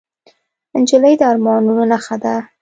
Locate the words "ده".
2.23-2.35